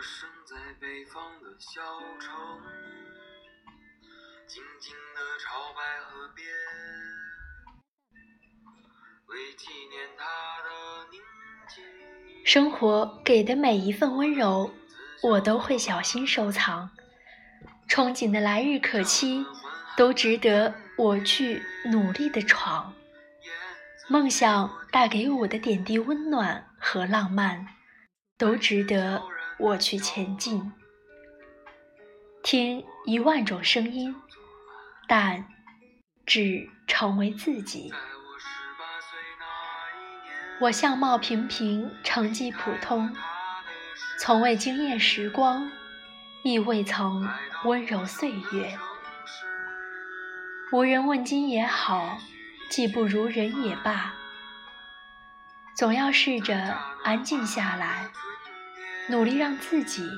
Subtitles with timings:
[0.00, 1.82] 生在北方的小
[2.18, 2.32] 城，
[4.46, 6.48] 静静的朝白河边，
[12.46, 14.72] 生活给的每一份温柔，
[15.22, 16.90] 我都会小心收藏。
[17.86, 19.44] 憧憬的来日可期，
[19.98, 21.62] 都值得我去
[21.92, 22.94] 努力的闯。
[24.08, 27.66] 梦想带给我的点滴温暖和浪漫，
[28.38, 29.22] 都值得
[29.60, 30.72] 我去前进。
[32.42, 34.16] 听一万种声音，
[35.06, 35.46] 但
[36.26, 37.92] 只成为自己。
[40.60, 43.14] 我相貌平平，成绩普通，
[44.18, 45.70] 从未惊艳时光。
[46.42, 47.28] 亦未曾
[47.64, 48.78] 温柔岁月，
[50.72, 52.16] 无人问津也好，
[52.70, 54.14] 技不如人也罢，
[55.76, 58.10] 总要试着安静下来，
[59.08, 60.08] 努力让自己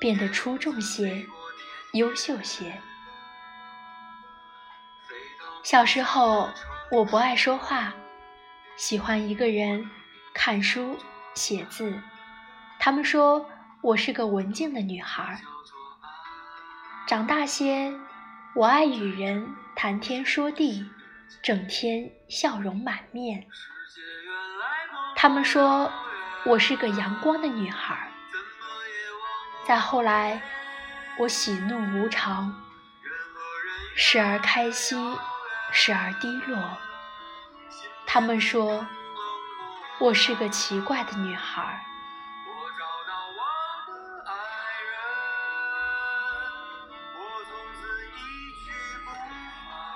[0.00, 1.26] 变得出众些、
[1.92, 2.80] 优秀些。
[5.62, 6.48] 小时候
[6.90, 7.94] 我不爱说话，
[8.76, 9.90] 喜欢一个人
[10.32, 10.98] 看书
[11.34, 12.00] 写字，
[12.78, 13.48] 他们说。
[13.82, 15.40] 我是个文静的女孩。
[17.06, 17.92] 长大些，
[18.56, 20.90] 我爱与人谈天说地，
[21.40, 23.46] 整天笑容满面。
[25.14, 25.92] 他们说
[26.46, 28.08] 我是个阳光的女孩。
[29.66, 30.40] 再后来，
[31.18, 32.54] 我喜怒无常，
[33.96, 35.18] 时而开心，
[35.72, 36.56] 时而低落。
[38.06, 38.86] 他们说
[39.98, 41.84] 我是个奇怪的女孩。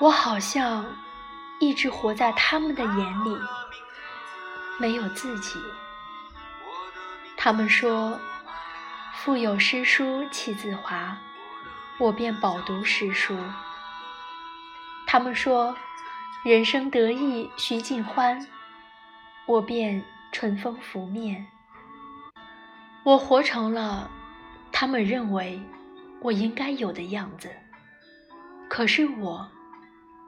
[0.00, 0.84] 我好像
[1.60, 3.38] 一直活在他们的眼里，
[4.80, 5.62] 没有自己。
[7.42, 8.20] 他们说
[9.16, 11.16] “腹有诗书气自华”，
[11.98, 13.34] 我便饱读诗书。
[15.06, 15.74] 他们说
[16.44, 18.46] “人生得意须尽欢”，
[19.48, 21.46] 我便春风拂面。
[23.04, 24.10] 我活成了
[24.70, 25.58] 他们认为
[26.20, 27.50] 我应该有的样子，
[28.68, 29.50] 可是我。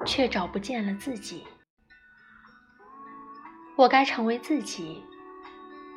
[0.04, 1.46] 却找不见了自己。
[3.76, 5.04] 我该成为自己。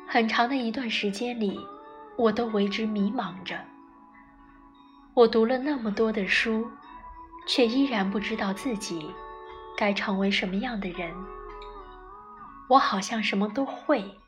[0.08, 1.60] 很长的一段时间里，
[2.16, 3.58] 我都为之迷茫着。
[5.14, 6.70] 我读了那么多的书，
[7.48, 9.12] 却依然不知道自己
[9.76, 11.12] 该成为什么样的人。
[12.68, 14.18] 我好像什么都会，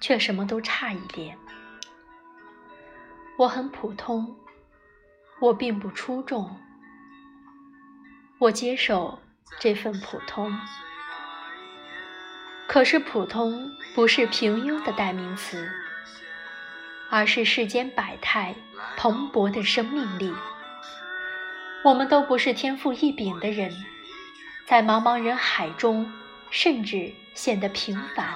[0.00, 1.36] 却什么都差一点。
[3.36, 4.36] 我很普通，
[5.40, 6.56] 我并不出众。
[8.38, 9.18] 我接受
[9.60, 10.50] 这份普通，
[12.66, 15.70] 可是普通不是平庸的代名词，
[17.10, 18.54] 而是世间百态
[18.96, 20.34] 蓬勃的生命力。
[21.84, 23.70] 我们都不是天赋异禀的人，
[24.66, 26.10] 在茫茫人海中，
[26.50, 28.26] 甚至显得平凡。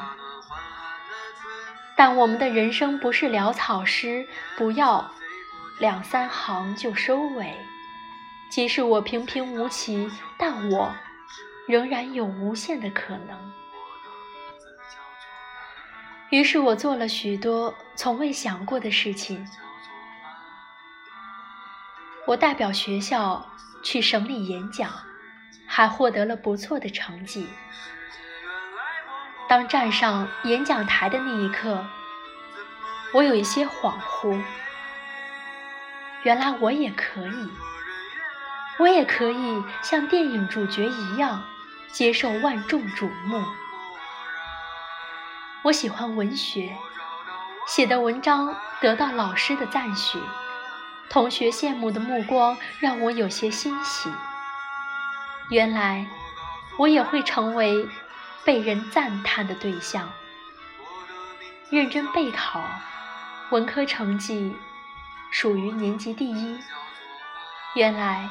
[1.96, 5.10] 但我们的人生不是潦草诗，不要
[5.80, 7.56] 两三行就收尾。
[8.50, 10.94] 即使我平平无奇，但我
[11.66, 13.52] 仍然有无限的可能。
[16.30, 19.46] 于是我做了许多从未想过的事情。
[22.26, 23.50] 我代表学校
[23.82, 24.90] 去省里演讲，
[25.66, 27.48] 还获得了不错的成绩。
[29.48, 31.86] 当站上演讲台的那一刻，
[33.14, 34.38] 我有一些恍惚，
[36.24, 37.48] 原来我也可以。
[38.78, 41.42] 我也可以像电影主角一样
[41.90, 43.42] 接受万众瞩目。
[45.62, 46.76] 我喜欢文学，
[47.66, 50.18] 写的文章得到老师的赞许，
[51.10, 54.10] 同学羡慕的目光让我有些欣喜。
[55.50, 56.06] 原来
[56.78, 57.88] 我也会成为
[58.44, 60.08] 被人赞叹的对象。
[61.70, 62.64] 认真备考，
[63.50, 64.56] 文科成绩
[65.30, 66.58] 属于年级第一。
[67.74, 68.28] 原来。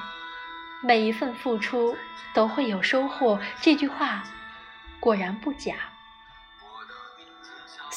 [0.80, 1.97] 每一份付出
[2.35, 4.23] 都会有收获，这句话
[5.00, 5.73] 果然不假。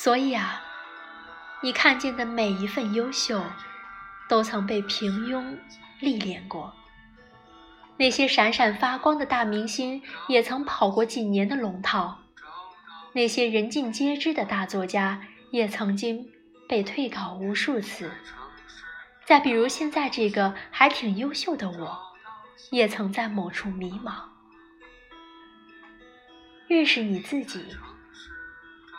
[0.02, 0.62] 所以啊，
[1.60, 3.44] 你看见的每一份优秀，
[4.30, 5.58] 都曾被平庸
[5.98, 6.72] 历练过。
[7.98, 12.16] 那些闪闪发光的大明星，也曾跑过几年的龙套；
[13.12, 15.20] 那些人尽皆知的大作家，
[15.50, 16.32] 也曾经
[16.66, 18.10] 被退稿无数次。
[19.26, 21.98] 再比如现在这个还挺优秀的我。
[22.70, 24.14] 也曾在某处迷茫。
[26.68, 27.66] 认识你自己，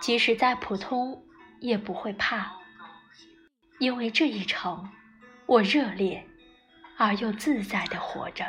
[0.01, 1.23] 即使再普通，
[1.59, 2.51] 也不会怕。
[3.77, 4.89] 因为这一程，
[5.45, 6.27] 我热烈
[6.97, 8.43] 而又自在地活着。